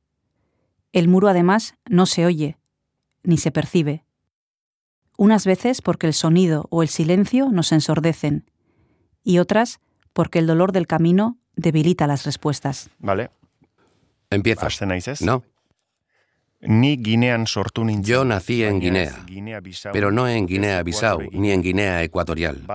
El 0.91 1.07
muro 1.07 1.27
además 1.27 1.75
no 1.89 2.05
se 2.05 2.25
oye, 2.25 2.57
ni 3.23 3.37
se 3.37 3.51
percibe. 3.51 4.03
Unas 5.17 5.45
veces 5.45 5.81
porque 5.81 6.07
el 6.07 6.13
sonido 6.13 6.65
o 6.69 6.81
el 6.81 6.89
silencio 6.89 7.49
nos 7.51 7.71
ensordecen, 7.71 8.49
y 9.23 9.37
otras 9.37 9.79
porque 10.13 10.39
el 10.39 10.47
dolor 10.47 10.71
del 10.71 10.87
camino 10.87 11.37
debilita 11.55 12.07
las 12.07 12.25
respuestas. 12.25 12.89
Vale. 12.99 13.29
Empieza. 14.29 14.67
No. 15.21 15.43
Ni 16.61 16.95
Guinean 16.95 17.47
sortu 17.47 17.83
Yo 18.01 18.23
nací 18.23 18.63
en 18.63 18.79
Guinea, 18.79 19.25
pero 19.91 20.11
no 20.11 20.27
en 20.27 20.45
Guinea-Bissau 20.45 21.29
ni 21.31 21.51
en 21.51 21.61
Guinea 21.61 22.03
Ecuatorial. 22.03 22.67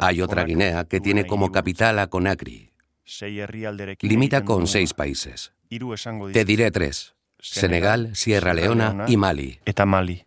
Hay 0.00 0.20
otra 0.20 0.44
Guinea 0.44 0.84
que 0.84 1.00
tiene 1.00 1.26
como 1.26 1.52
capital 1.52 1.98
a 2.00 2.08
Conakry. 2.08 2.72
Limita 4.02 4.44
con 4.44 4.66
seis 4.66 4.94
países. 4.94 5.52
Te 6.32 6.44
diré 6.44 6.70
tres. 6.70 7.14
Senegal, 7.38 8.14
Sierra 8.14 8.54
Leona 8.54 9.04
y 9.08 9.16
Mali. 9.16 9.58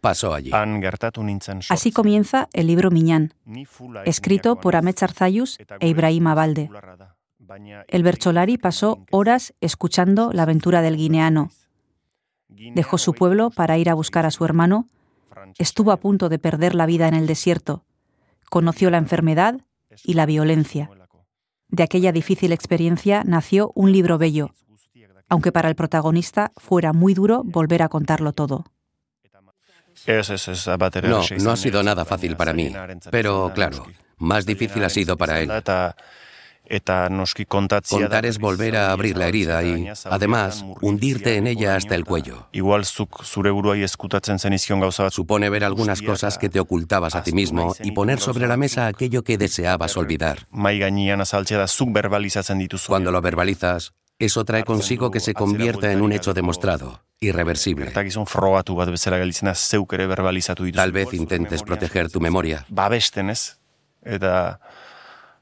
Pasó 0.02 0.34
allí. 0.34 0.52
Así 1.70 1.92
comienza 1.92 2.50
el 2.52 2.68
libro 2.68 2.92
Miñán, 2.92 3.34
escrito 4.04 4.58
por 4.58 4.76
Ahmed 4.76 4.96
Arzayus 5.00 5.58
e 5.80 5.88
Ibrahim 5.88 6.28
Abalde. 6.28 6.70
El 7.88 8.04
Bercholari 8.04 8.58
pasó 8.58 9.06
horas 9.12 9.54
escuchando 9.62 10.32
la 10.34 10.44
aventura 10.44 10.82
del 10.82 10.98
guineano, 10.98 11.52
Dejó 12.48 12.98
su 12.98 13.14
pueblo 13.14 13.50
para 13.50 13.78
ir 13.78 13.90
a 13.90 13.94
buscar 13.94 14.26
a 14.26 14.32
su 14.32 14.46
hermano, 14.46 14.88
estuvo 15.58 15.92
a 15.92 15.98
punto 15.98 16.30
de 16.30 16.40
perder 16.40 16.74
la 16.74 16.86
vida 16.86 17.08
en 17.08 17.14
el 17.14 17.28
desierto, 17.28 17.84
conoció 18.50 18.90
la 18.90 18.98
enfermedad 18.98 19.62
y 20.04 20.14
la 20.14 20.26
violencia. 20.26 20.90
De 21.70 21.84
aquella 21.84 22.12
difícil 22.12 22.52
experiencia 22.52 23.24
nació 23.26 23.72
un 23.76 23.92
libro 23.92 24.18
bello, 24.18 24.52
aunque 25.30 25.52
para 25.52 25.70
el 25.70 25.76
protagonista 25.76 26.52
fuera 26.58 26.94
muy 26.94 27.14
duro 27.14 27.42
volver 27.44 27.82
a 27.82 27.90
contarlo 27.90 28.34
todo. 28.34 28.66
No, 31.04 31.22
no 31.40 31.52
ha 31.52 31.58
sido 31.58 31.82
nada 31.82 32.06
fácil 32.06 32.36
para 32.36 32.54
mí, 32.54 32.72
pero 33.10 33.52
claro, 33.56 33.88
más 34.18 34.46
difícil 34.46 34.84
ha 34.84 34.90
sido 34.90 35.18
para 35.18 35.42
él. 35.42 35.52
Contar 37.90 38.26
es 38.26 38.40
volver 38.40 38.76
a 38.76 38.92
abrir 38.92 39.18
la 39.18 39.28
herida 39.28 39.64
y, 39.64 39.88
además, 40.06 40.66
hundirte 40.82 41.38
en 41.38 41.48
ella 41.48 41.76
hasta 41.76 41.96
el 41.96 42.06
cuello. 42.06 42.48
Supone 45.12 45.50
ver 45.50 45.64
algunas 45.64 46.02
cosas 46.02 46.38
que 46.38 46.50
te 46.50 46.60
ocultabas 46.60 47.16
a 47.16 47.24
ti 47.24 47.32
mismo 47.32 47.76
y 47.82 47.92
poner 47.92 48.20
sobre 48.20 48.48
la 48.48 48.58
mesa 48.58 48.88
aquello 48.88 49.24
que 49.24 49.38
deseabas 49.38 49.96
olvidar. 49.98 50.48
Cuando 52.88 53.12
lo 53.12 53.22
verbalizas, 53.22 53.94
eso 54.18 54.46
trae 54.46 54.64
consigo 54.64 55.12
que 55.12 55.20
se 55.20 55.34
convierta 55.34 55.92
en 55.92 56.02
un 56.02 56.14
hecho 56.14 56.34
demostrado, 56.34 57.04
irreversible. 57.20 57.92
Tal 60.76 60.92
vez 60.92 61.14
intentes 61.14 61.62
proteger 61.64 62.10
tu 62.10 62.20
memoria. 62.22 62.66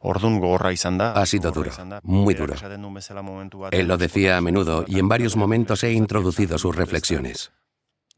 Ha 0.03 1.25
sido 1.25 1.51
duro, 1.51 1.71
muy 2.03 2.33
duro. 2.33 2.55
Él 3.71 3.87
lo 3.87 3.97
decía 3.97 4.37
a 4.37 4.41
menudo 4.41 4.83
y 4.87 4.99
en 4.99 5.07
varios 5.07 5.35
momentos 5.35 5.83
he 5.83 5.93
introducido 5.93 6.57
sus 6.57 6.75
reflexiones. 6.75 7.51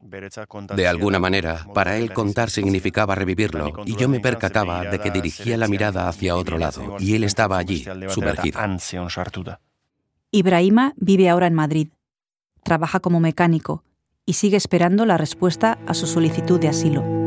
De 0.00 0.86
alguna 0.86 1.18
manera, 1.18 1.66
para 1.72 1.96
él 1.96 2.12
contar 2.12 2.50
significaba 2.50 3.14
revivirlo 3.14 3.72
y 3.86 3.96
yo 3.96 4.08
me 4.08 4.20
percataba 4.20 4.84
de 4.84 4.98
que 4.98 5.10
dirigía 5.10 5.56
la 5.56 5.68
mirada 5.68 6.08
hacia 6.08 6.36
otro 6.36 6.58
lado 6.58 6.96
y 6.98 7.14
él 7.14 7.24
estaba 7.24 7.58
allí, 7.58 7.84
sumergido. 8.08 8.60
Ibrahima 10.30 10.92
vive 10.96 11.28
ahora 11.28 11.46
en 11.46 11.54
Madrid. 11.54 11.88
Trabaja 12.62 13.00
como 13.00 13.20
mecánico 13.20 13.84
y 14.26 14.34
sigue 14.34 14.56
esperando 14.56 15.06
la 15.06 15.16
respuesta 15.16 15.78
a 15.86 15.94
su 15.94 16.06
solicitud 16.06 16.60
de 16.60 16.68
asilo. 16.68 17.25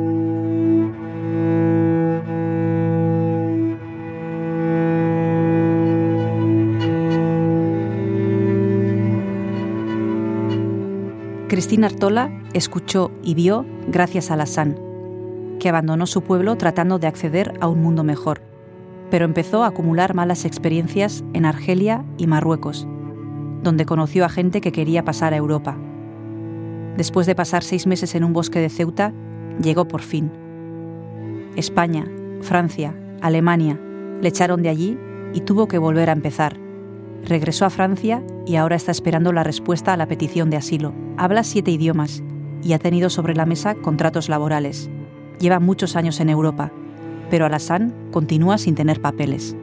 Cristina 11.59 11.87
Artola 11.87 12.31
escuchó 12.53 13.11
y 13.21 13.33
vio 13.33 13.65
gracias 13.89 14.31
a 14.31 14.35
Alassane, 14.35 14.77
que 15.59 15.67
abandonó 15.67 16.05
su 16.05 16.21
pueblo 16.21 16.55
tratando 16.55 16.99
de 16.99 17.07
acceder 17.07 17.53
a 17.59 17.67
un 17.67 17.81
mundo 17.81 18.05
mejor, 18.05 18.41
pero 19.11 19.25
empezó 19.25 19.65
a 19.65 19.67
acumular 19.67 20.13
malas 20.13 20.45
experiencias 20.45 21.21
en 21.33 21.45
Argelia 21.45 22.05
y 22.17 22.27
Marruecos, 22.27 22.87
donde 23.61 23.85
conoció 23.85 24.23
a 24.23 24.29
gente 24.29 24.61
que 24.61 24.71
quería 24.71 25.03
pasar 25.03 25.33
a 25.33 25.35
Europa. 25.35 25.75
Después 26.95 27.27
de 27.27 27.35
pasar 27.35 27.61
seis 27.61 27.87
meses 27.87 28.15
en 28.15 28.23
un 28.23 28.31
bosque 28.31 28.59
de 28.59 28.69
Ceuta, 28.69 29.11
llegó 29.61 29.85
por 29.85 30.01
fin. 30.01 30.31
España, 31.57 32.09
Francia, 32.39 32.95
Alemania 33.19 33.77
le 34.21 34.29
echaron 34.29 34.63
de 34.63 34.69
allí 34.69 34.97
y 35.33 35.41
tuvo 35.41 35.67
que 35.67 35.77
volver 35.77 36.09
a 36.09 36.13
empezar 36.13 36.57
Regresó 37.25 37.65
a 37.65 37.69
Francia 37.69 38.23
y 38.45 38.55
ahora 38.55 38.75
está 38.75 38.91
esperando 38.91 39.31
la 39.33 39.43
respuesta 39.43 39.93
a 39.93 39.97
la 39.97 40.07
petición 40.07 40.49
de 40.49 40.57
asilo. 40.57 40.93
Habla 41.17 41.43
siete 41.43 41.71
idiomas 41.71 42.23
y 42.63 42.73
ha 42.73 42.79
tenido 42.79 43.09
sobre 43.09 43.35
la 43.35 43.45
mesa 43.45 43.75
contratos 43.75 44.29
laborales. 44.29 44.89
Lleva 45.39 45.59
muchos 45.59 45.95
años 45.95 46.19
en 46.19 46.29
Europa, 46.29 46.71
pero 47.29 47.45
Alassane 47.45 47.93
continúa 48.11 48.57
sin 48.57 48.75
tener 48.75 49.01
papeles. 49.01 49.55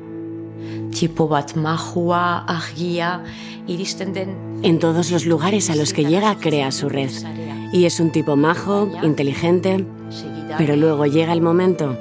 En 4.62 4.78
todos 4.78 5.10
los 5.10 5.26
lugares 5.26 5.68
a 5.70 5.76
los 5.76 5.92
que 5.92 6.04
llega 6.04 6.36
crea 6.38 6.70
su 6.72 6.88
red. 6.88 7.10
Y 7.72 7.84
es 7.84 8.00
un 8.00 8.10
tipo 8.10 8.36
majo, 8.36 8.88
inteligente, 9.02 9.84
pero 10.56 10.76
luego 10.76 11.04
llega 11.06 11.32
el 11.32 11.42
momento 11.42 11.96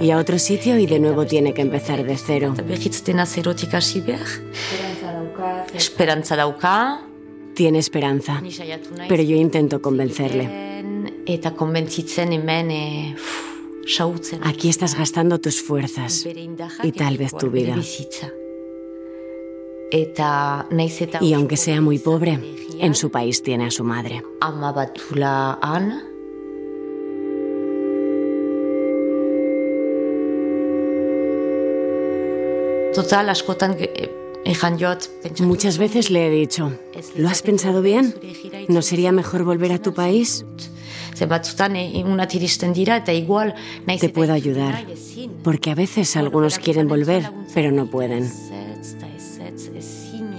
y 0.00 0.10
a 0.10 0.18
otro 0.18 0.38
sitio 0.38 0.78
y 0.78 0.86
de 0.86 0.98
nuevo 0.98 1.26
tiene 1.26 1.54
que 1.54 1.62
empezar 1.62 2.04
de 2.04 2.16
cero. 2.16 2.54
Esperanza 5.74 6.36
dauka. 6.36 7.02
Tiene 7.54 7.80
esperanza, 7.80 8.40
pero 9.08 9.20
yo 9.20 9.34
intento 9.34 9.82
convencerle. 9.82 10.84
Aquí 14.42 14.68
estás 14.68 14.96
gastando 14.96 15.40
tus 15.40 15.60
fuerzas 15.60 16.24
y 16.84 16.92
tal 16.92 17.16
vez 17.16 17.32
tu 17.36 17.50
vida. 17.50 17.74
Y 21.20 21.32
aunque 21.32 21.56
sea 21.56 21.80
muy 21.80 21.98
pobre, 21.98 22.38
en 22.78 22.94
su 22.94 23.10
país 23.10 23.42
tiene 23.42 23.66
a 23.66 23.70
su 23.72 23.82
madre. 23.82 24.22
Muchas 35.40 35.78
veces 35.78 36.10
le 36.10 36.26
he 36.26 36.30
dicho, 36.30 36.72
¿lo 37.16 37.28
has 37.28 37.42
pensado 37.42 37.82
bien? 37.82 38.14
¿No 38.68 38.82
sería 38.82 39.12
mejor 39.12 39.44
volver 39.44 39.72
a 39.72 39.78
tu 39.78 39.92
país? 39.92 40.46
Te 44.00 44.08
puedo 44.08 44.32
ayudar, 44.32 44.86
porque 45.42 45.70
a 45.70 45.74
veces 45.74 46.16
algunos 46.16 46.58
quieren 46.58 46.88
volver, 46.88 47.30
pero 47.54 47.72
no 47.72 47.90
pueden. 47.90 48.30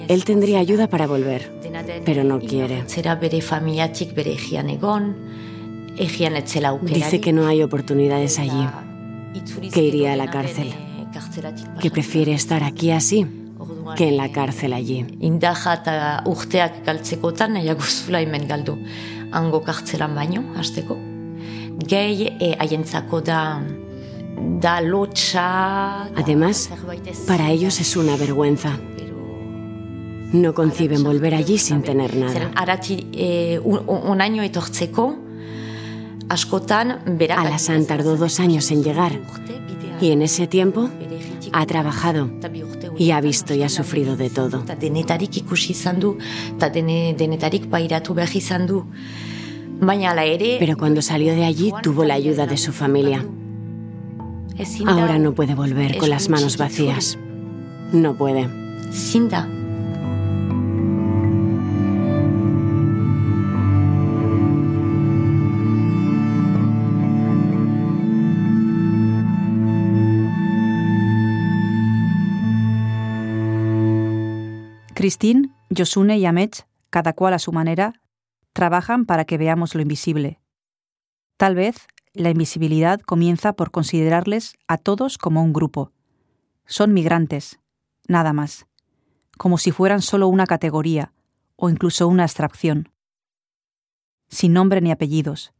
Él 0.07 0.25
tendría 0.25 0.59
ayuda 0.59 0.88
para 0.88 1.05
volver, 1.05 1.51
pero 2.03 2.23
no 2.23 2.39
quiere. 2.39 2.83
Dice 6.95 7.21
que 7.21 7.31
no 7.31 7.45
hay 7.45 7.62
oportunidades 7.62 8.39
allí, 8.39 8.67
que 9.71 9.83
iría 9.83 10.13
a 10.13 10.15
la 10.15 10.31
cárcel 10.31 10.73
que 11.81 11.91
prefiere 11.91 12.33
estar 12.33 12.63
aquí 12.63 12.91
así 12.91 13.27
que 13.95 14.07
en 14.09 14.17
la 14.17 14.31
cárcel 14.31 14.73
allí. 14.73 15.05
Indaja 15.19 15.73
eta 15.81 16.23
urteak 16.25 16.85
galtzekotan 16.85 17.53
nahiago 17.53 17.81
zula 17.81 18.21
hemen 18.21 18.47
galdu. 18.47 18.77
Hango 19.31 19.61
kartzelan 19.63 20.15
baino, 20.15 20.43
hasteko. 20.55 20.97
Gehi 21.87 22.29
e, 22.39 22.55
haientzako 22.59 23.21
da 23.21 23.61
da 24.61 24.79
lotxa... 24.81 26.03
Además, 26.15 26.69
para 27.27 27.51
ellos 27.51 27.79
es 27.79 27.95
una 27.97 28.15
vergüenza. 28.15 28.77
No 30.31 30.53
conciben 30.53 31.03
volver 31.03 31.33
allí 31.35 31.57
sin 31.57 31.81
tener 31.81 32.15
nada. 32.15 32.51
Arati 32.55 33.07
e, 33.11 33.59
un, 33.63 33.81
un 33.87 34.21
año 34.21 34.43
etortzeko, 34.43 35.17
askotan... 36.29 37.17
Alasan 37.35 37.85
tardó 37.85 38.15
dos 38.15 38.39
años 38.39 38.71
en 38.71 38.83
llegar. 38.83 39.19
Y 39.99 40.11
en 40.11 40.21
ese 40.21 40.47
tiempo 40.47 40.89
ha 41.53 41.65
trabajado 41.65 42.29
y 42.97 43.12
ha 43.12 43.21
visto 43.21 43.53
y 43.53 43.63
ha 43.63 43.69
sufrido 43.69 44.15
de 44.15 44.29
todo. 44.29 44.63
Pero 50.59 50.77
cuando 50.77 51.01
salió 51.01 51.33
de 51.33 51.45
allí 51.45 51.71
tuvo 51.81 52.03
la 52.03 52.15
ayuda 52.15 52.45
de 52.47 52.57
su 52.57 52.71
familia. 52.73 53.25
Ahora 54.85 55.17
no 55.17 55.33
puede 55.33 55.55
volver 55.55 55.97
con 55.97 56.09
las 56.09 56.29
manos 56.29 56.57
vacías. 56.57 57.17
No 57.93 58.15
puede. 58.15 58.49
Christine, 74.99 75.55
Josune 75.69 76.17
y 76.17 76.25
Amech, 76.25 76.67
cada 76.89 77.13
cual 77.13 77.33
a 77.33 77.39
su 77.39 77.53
manera, 77.53 78.01
trabajan 78.51 79.05
para 79.05 79.23
que 79.23 79.38
veamos 79.38 79.73
lo 79.73 79.81
invisible. 79.81 80.41
Tal 81.38 81.55
vez 81.55 81.88
la 82.12 82.31
invisibilidad 82.31 82.99
comienza 82.99 83.53
por 83.53 83.71
considerarles 83.71 84.57
a 84.67 84.77
todos 84.77 85.17
como 85.17 85.41
un 85.41 85.53
grupo. 85.53 85.93
Son 86.65 86.93
migrantes, 86.93 87.62
nada 88.09 88.33
más, 88.33 88.65
como 89.38 89.57
si 89.57 89.71
fueran 89.71 90.01
solo 90.01 90.27
una 90.27 90.45
categoría 90.45 91.13
o 91.55 91.69
incluso 91.69 92.05
una 92.09 92.23
abstracción. 92.23 92.91
Sin 94.27 94.51
nombre 94.51 94.81
ni 94.81 94.91
apellidos, 94.91 95.53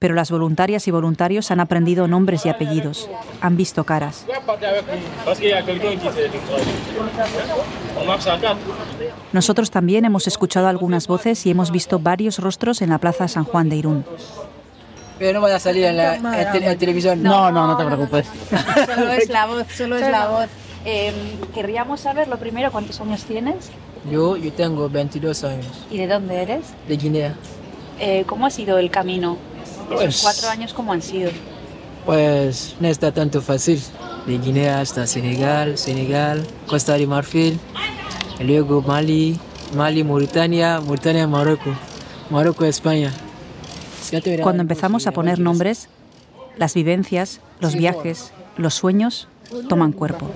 pero 0.00 0.14
las 0.14 0.30
voluntarias 0.30 0.88
y 0.88 0.90
voluntarios 0.90 1.50
han 1.50 1.60
aprendido 1.60 2.08
nombres 2.08 2.46
y 2.46 2.48
apellidos, 2.48 3.06
han 3.42 3.58
visto 3.58 3.84
caras. 3.84 4.24
Nosotros 9.32 9.70
también 9.70 10.06
hemos 10.06 10.26
escuchado 10.26 10.68
algunas 10.68 11.06
voces 11.06 11.44
y 11.44 11.50
hemos 11.50 11.70
visto 11.70 11.98
varios 11.98 12.38
rostros 12.38 12.80
en 12.80 12.88
la 12.88 12.96
Plaza 12.96 13.28
San 13.28 13.44
Juan 13.44 13.68
de 13.68 13.76
Irún. 13.76 14.04
Pero 15.18 15.34
no 15.34 15.42
vaya 15.42 15.56
a 15.56 15.60
salir 15.60 15.84
en 15.84 15.98
la, 15.98 16.16
televisión. 16.78 17.22
No, 17.22 17.52
no, 17.52 17.66
no 17.66 17.76
te 17.76 17.84
preocupes. 17.84 18.26
solo 18.86 19.12
es 19.12 19.28
la 19.28 19.44
voz, 19.44 19.66
solo 19.70 19.96
es 19.96 20.10
la 20.10 20.28
voz. 20.28 20.48
Em, 20.86 21.14
querríamos 21.54 22.00
saber 22.00 22.26
lo 22.26 22.38
primero, 22.38 22.72
¿cuántos 22.72 22.98
años 23.02 23.24
tienes? 23.24 23.70
Yo, 24.10 24.38
yo 24.38 24.50
tengo 24.50 24.88
22 24.88 25.44
años. 25.44 25.86
¿Y 25.90 25.98
de 25.98 26.06
dónde 26.06 26.40
eres? 26.40 26.62
De 26.88 26.96
Guinea. 26.96 27.34
Eh, 27.98 28.24
¿Cómo 28.26 28.46
ha 28.46 28.50
sido 28.50 28.78
el 28.78 28.90
camino? 28.90 29.36
Pues, 29.90 30.20
cuatro 30.22 30.48
años, 30.48 30.72
¿cómo 30.72 30.92
han 30.92 31.02
sido? 31.02 31.30
Pues 32.06 32.76
no 32.80 32.88
está 32.88 33.12
tanto 33.12 33.42
fácil. 33.42 33.82
De 34.26 34.38
Guinea 34.38 34.80
hasta 34.80 35.06
Senegal, 35.06 35.78
Senegal, 35.78 36.46
Costa 36.66 36.94
de 36.94 37.06
Marfil, 37.06 37.58
y 38.38 38.44
luego 38.44 38.82
Mali, 38.82 39.38
Mali, 39.74 40.04
Mauritania, 40.04 40.80
Mauritania, 40.80 41.26
Marruecos, 41.26 41.74
Marruecos, 42.28 42.68
España. 42.68 43.12
Cuando 44.42 44.62
empezamos 44.62 45.06
a 45.06 45.12
poner 45.12 45.38
nombres, 45.38 45.88
las 46.56 46.74
vivencias, 46.74 47.40
los 47.60 47.74
viajes, 47.74 48.32
los 48.56 48.74
sueños 48.74 49.28
toman 49.68 49.92
cuerpo. 49.92 50.30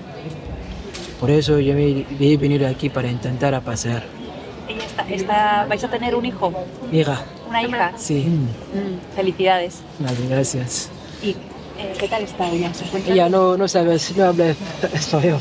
Por 1.19 1.29
eso 1.29 1.59
yo 1.59 1.73
me 1.73 2.05
debí 2.19 2.37
venir 2.37 2.65
aquí 2.65 2.89
para 2.89 3.09
intentar 3.09 3.53
a 3.53 3.61
pasear. 3.61 4.03
¿Vais 5.69 5.83
a 5.83 5.89
tener 5.89 6.15
un 6.15 6.25
hijo? 6.25 6.51
Hija. 6.91 7.23
¿Una 7.47 7.63
hija? 7.63 7.93
Sí. 7.97 8.25
Mm, 8.25 9.15
felicidades. 9.15 9.79
gracias. 10.29 10.89
¿Y 11.21 11.31
eh, 11.77 11.93
qué 11.99 12.07
tal 12.07 12.23
está 12.23 12.49
ella? 12.49 12.71
ella 13.07 13.29
no, 13.29 13.57
no 13.57 13.67
sabe, 13.67 13.97
no 14.15 14.25
habla 14.25 14.55
español. 14.93 15.39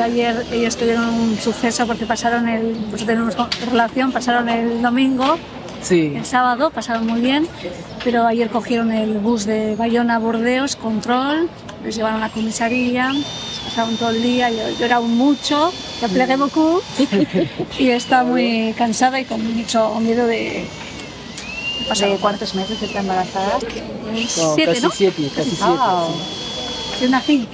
Ayer 0.00 0.46
ellos 0.52 0.76
tuvieron 0.76 1.08
un 1.08 1.36
suceso 1.38 1.84
porque 1.84 2.06
pasaron 2.06 2.48
el, 2.48 2.76
pues 2.88 3.04
tenemos 3.04 3.34
relación, 3.68 4.12
pasaron 4.12 4.48
el 4.48 4.80
domingo, 4.80 5.36
sí. 5.82 6.12
el 6.14 6.24
sábado, 6.24 6.70
pasaron 6.70 7.04
muy 7.04 7.20
bien, 7.20 7.48
pero 8.04 8.24
ayer 8.24 8.48
cogieron 8.48 8.92
el 8.92 9.18
bus 9.18 9.44
de 9.44 9.74
Bayona 9.74 10.16
a 10.16 10.18
Bordeos, 10.20 10.76
control, 10.76 11.48
les 11.82 11.96
llevaron 11.96 12.22
a 12.22 12.28
la 12.28 12.32
comisaría, 12.32 13.10
pasaron 13.64 13.96
todo 13.96 14.10
el 14.10 14.22
día, 14.22 14.50
lloraron 14.78 15.16
mucho, 15.16 15.72
ya 16.00 16.06
plegué 16.06 16.36
beaucoup 16.36 16.80
y 17.78 17.88
está 17.90 18.22
muy 18.22 18.74
cansada 18.78 19.18
y 19.18 19.24
con 19.24 19.42
mucho 19.56 19.98
miedo 19.98 20.28
de, 20.28 20.64
¿De 21.94 22.16
cuántos 22.20 22.54
meses 22.54 22.82
está 22.82 23.00
embarazada? 23.00 23.58
siete, 24.26 24.64
casi 24.66 24.82
¿no? 24.82 24.90
siete, 24.90 25.30
casi 25.34 25.50
siete. 25.50 25.64
Wow. 25.64 26.08
De 27.00 27.06
una 27.08 27.20
fin. 27.20 27.46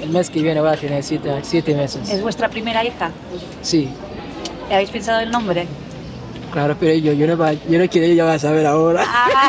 El 0.00 0.10
mes 0.10 0.30
que 0.30 0.42
viene 0.42 0.60
va 0.60 0.72
a 0.72 0.76
tener 0.76 1.02
siete, 1.02 1.30
siete 1.42 1.74
meses. 1.74 2.08
¿Es 2.10 2.22
vuestra 2.22 2.48
primera 2.48 2.84
hija? 2.84 3.10
Sí, 3.62 3.88
¿Le 4.68 4.74
habéis 4.74 4.90
pensado 4.90 5.20
el 5.20 5.30
nombre? 5.30 5.66
claro, 6.52 6.76
pero 6.78 6.94
yo, 6.94 7.12
yo, 7.12 7.26
no, 7.26 7.36
va- 7.36 7.52
yo 7.52 7.78
no 7.78 7.88
quiero, 7.88 8.06
ella 8.06 8.24
va 8.24 8.34
a 8.34 8.38
saber 8.38 8.64
ahora. 8.64 9.04
Ah. 9.06 9.48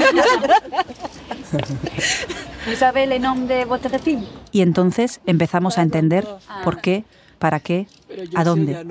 ¿Isabel 2.71 3.11
el 3.11 3.21
nombre 3.21 3.65
de? 3.65 4.19
Y 4.51 4.61
entonces 4.61 5.21
empezamos 5.25 5.77
a 5.77 5.83
entender 5.83 6.27
por 6.63 6.81
qué, 6.81 7.03
para 7.37 7.59
qué, 7.59 7.87
a 8.33 8.43
dónde. 8.43 8.85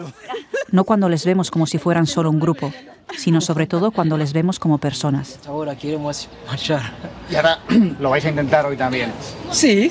No 0.71 0.85
cuando 0.85 1.09
les 1.09 1.25
vemos 1.25 1.51
como 1.51 1.67
si 1.67 1.79
fueran 1.79 2.07
solo 2.07 2.31
un 2.31 2.39
grupo, 2.41 2.73
sino 3.17 3.41
sobre 3.41 3.67
todo 3.67 3.91
cuando 3.91 4.17
les 4.17 4.33
vemos 4.33 4.59
como 4.59 4.79
personas. 4.79 5.39
Ahora 5.47 5.77
queremos 5.77 6.29
marchar. 6.47 6.93
Y 7.31 7.37
ahora 7.37 7.59
lo 8.01 8.11
vais 8.11 8.25
a 8.25 8.29
intentar 8.29 8.67
hoy 8.67 8.77
también. 8.77 9.13
Sí, 9.51 9.91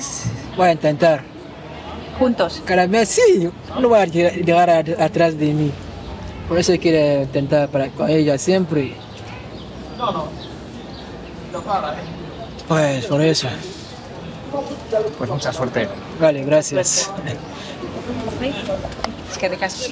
voy 0.56 0.68
a 0.68 0.72
intentar. 0.72 1.22
¿Juntos? 2.18 2.62
Cada 2.64 2.86
mes 2.86 3.08
sí, 3.08 3.50
no 3.80 3.90
va 3.90 4.02
a 4.02 4.06
llegar 4.06 4.70
atrás 4.70 5.36
de 5.36 5.52
mí. 5.52 5.72
Por 6.48 6.58
eso 6.58 6.72
quiero 6.80 7.22
intentar 7.22 7.68
para 7.68 7.88
con 7.88 8.08
ella 8.08 8.38
siempre. 8.38 8.94
Pues 12.68 13.06
por 13.06 13.20
eso. 13.20 13.48
Pues 15.18 15.30
mucha 15.30 15.52
suerte. 15.52 15.88
Vale, 16.20 16.44
gracias. 16.44 17.10
Es 19.30 19.38
que 19.38 19.48
de 19.48 19.56
caso. 19.56 19.90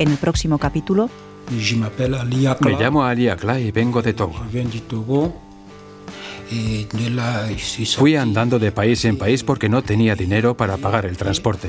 En 0.00 0.10
el 0.10 0.16
próximo 0.16 0.56
capítulo, 0.56 1.10
Me 2.60 2.72
llamo 2.72 3.04
Ali 3.04 3.28
Akla 3.28 3.60
y 3.60 3.70
vengo 3.70 4.00
de 4.00 4.14
Togo. 4.14 4.34
Fui 7.96 8.16
andando 8.16 8.58
de 8.58 8.72
país 8.72 9.04
en 9.04 9.18
país 9.18 9.44
porque 9.44 9.68
no 9.68 9.82
tenía 9.82 10.14
dinero 10.14 10.56
para 10.56 10.78
pagar 10.78 11.04
el 11.04 11.18
transporte. 11.18 11.68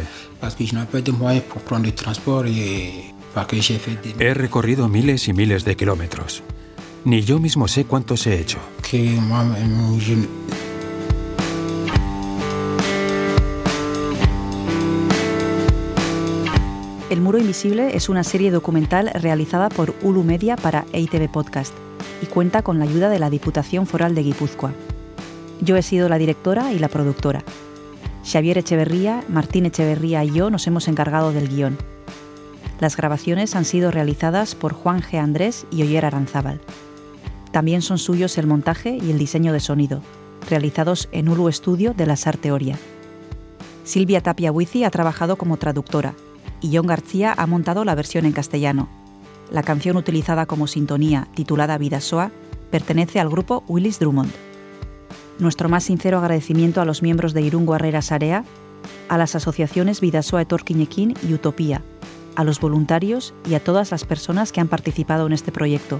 He 4.17 4.33
recorrido 4.33 4.87
miles 4.87 5.27
y 5.27 5.33
miles 5.33 5.65
de 5.65 5.75
kilómetros. 5.75 6.41
Ni 7.03 7.23
yo 7.23 7.37
mismo 7.37 7.67
sé 7.67 7.83
cuántos 7.83 8.25
he 8.27 8.39
hecho. 8.39 8.59
El 17.11 17.19
Muro 17.19 17.39
Invisible 17.39 17.93
es 17.93 18.07
una 18.07 18.23
serie 18.23 18.51
documental 18.51 19.11
realizada 19.13 19.67
por 19.67 19.93
Ulu 20.01 20.23
Media 20.23 20.55
para 20.55 20.85
EITV 20.93 21.29
Podcast 21.29 21.73
y 22.23 22.27
cuenta 22.27 22.61
con 22.61 22.79
la 22.79 22.85
ayuda 22.85 23.09
de 23.09 23.19
la 23.19 23.29
Diputación 23.29 23.85
Foral 23.85 24.15
de 24.15 24.23
Guipúzcoa. 24.23 24.71
Yo 25.59 25.75
he 25.75 25.81
sido 25.81 26.07
la 26.07 26.17
directora 26.17 26.71
y 26.71 26.79
la 26.79 26.87
productora. 26.87 27.43
Xavier 28.23 28.59
Echeverría, 28.59 29.25
Martín 29.27 29.65
Echeverría 29.65 30.23
y 30.23 30.31
yo 30.31 30.49
nos 30.49 30.65
hemos 30.67 30.87
encargado 30.87 31.33
del 31.33 31.49
guion. 31.49 31.77
Las 32.79 32.95
grabaciones 32.95 33.57
han 33.57 33.65
sido 33.65 33.91
realizadas 33.91 34.55
por 34.55 34.71
Juan 34.71 35.01
G. 35.01 35.19
Andrés 35.19 35.65
y 35.69 35.83
Oyer 35.83 36.05
Aranzábal. 36.05 36.61
También 37.51 37.81
son 37.81 37.97
suyos 37.97 38.37
el 38.37 38.47
montaje 38.47 38.97
y 39.01 39.11
el 39.11 39.17
diseño 39.17 39.51
de 39.51 39.59
sonido, 39.59 40.01
realizados 40.49 41.09
en 41.11 41.27
Ulu 41.27 41.51
Studio 41.51 41.93
de 41.93 42.05
la 42.05 42.15
SAR 42.15 42.37
Teoria. 42.37 42.77
Silvia 43.83 44.21
Tapia 44.21 44.53
Huizi 44.53 44.85
ha 44.85 44.91
trabajado 44.91 45.35
como 45.35 45.57
traductora 45.57 46.15
y 46.61 46.75
John 46.75 46.87
García 46.87 47.33
ha 47.35 47.47
montado 47.47 47.83
la 47.83 47.95
versión 47.95 48.25
en 48.25 48.31
castellano. 48.31 48.87
La 49.51 49.63
canción 49.63 49.97
utilizada 49.97 50.45
como 50.45 50.67
sintonía, 50.67 51.27
titulada 51.35 51.77
Vidasoa, 51.77 52.31
pertenece 52.69 53.19
al 53.19 53.29
grupo 53.29 53.63
Willis 53.67 53.99
Drummond. 53.99 54.31
Nuestro 55.39 55.67
más 55.67 55.83
sincero 55.83 56.19
agradecimiento 56.19 56.81
a 56.81 56.85
los 56.85 57.01
miembros 57.01 57.33
de 57.33 57.41
Irungo 57.41 57.73
Arrera 57.73 58.01
Sarea, 58.01 58.45
a 59.09 59.17
las 59.17 59.35
asociaciones 59.35 59.99
Vidasoa 59.99 60.43
Etorquiñequín 60.43 61.15
y 61.27 61.33
Utopía, 61.33 61.81
a 62.35 62.43
los 62.43 62.59
voluntarios 62.59 63.33
y 63.49 63.55
a 63.55 63.63
todas 63.63 63.91
las 63.91 64.05
personas 64.05 64.51
que 64.51 64.61
han 64.61 64.67
participado 64.67 65.27
en 65.27 65.33
este 65.33 65.51
proyecto, 65.51 65.99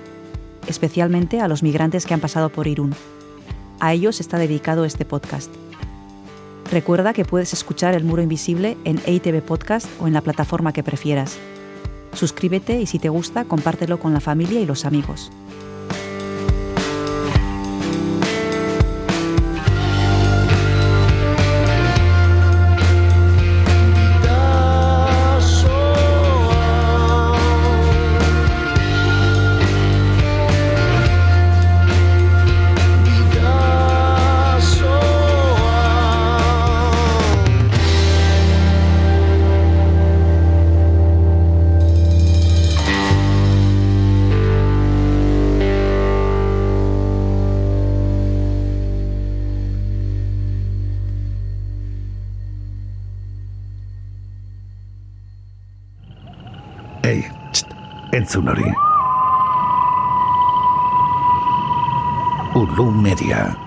especialmente 0.68 1.42
a 1.42 1.48
los 1.48 1.64
migrantes 1.64 2.06
que 2.06 2.14
han 2.14 2.22
pasado 2.22 2.50
por 2.50 2.68
Irún. 2.68 2.94
A 3.80 3.94
ellos 3.94 4.20
está 4.20 4.38
dedicado 4.38 4.86
este 4.86 5.06
podcast. 5.06 5.52
Recuerda 6.72 7.12
que 7.12 7.26
puedes 7.26 7.52
escuchar 7.52 7.96
El 7.96 8.06
Muro 8.06 8.22
Invisible 8.22 8.78
en 8.86 9.02
EITV 9.06 9.42
Podcast 9.42 9.88
o 10.00 10.08
en 10.08 10.14
la 10.14 10.22
plataforma 10.22 10.72
que 10.72 10.84
prefieras. 10.84 11.38
Suscríbete 12.14 12.80
y 12.80 12.86
si 12.86 12.98
te 12.98 13.10
gusta, 13.10 13.44
compártelo 13.44 14.00
con 14.00 14.14
la 14.14 14.22
familia 14.22 14.62
y 14.62 14.66
los 14.66 14.86
amigos. 14.86 15.32
Entzun 58.42 58.48
hori. 58.48 58.74
Ulu 62.56 62.92
Media. 62.92 63.61